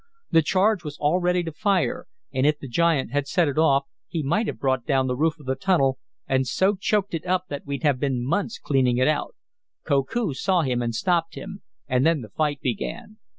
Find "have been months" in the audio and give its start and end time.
7.83-8.57